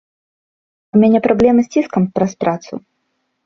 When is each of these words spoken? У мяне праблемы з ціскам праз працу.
У 0.95 1.03
мяне 1.03 1.21
праблемы 1.29 1.61
з 1.67 1.77
ціскам 1.77 2.11
праз 2.19 2.31
працу. 2.45 2.73